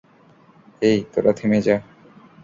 এই, 0.81 0.99
তোরা 1.13 1.31
থেমে 1.33 1.59
যা। 1.61 1.75